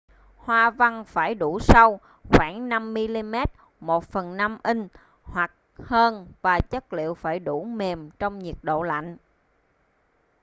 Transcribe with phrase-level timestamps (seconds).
[0.37, 1.99] hoa văn phải đủ sâu
[2.29, 3.45] khoảng 5mm
[3.81, 4.87] 1/5 inch
[5.23, 9.17] hoặc hơn và chất liệu phải đủ mềm trong nhiệt độ lạnh